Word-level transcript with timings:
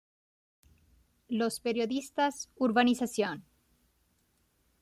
Los 1.27 1.59
Periodistas, 1.59 2.49
Urb. 2.55 2.75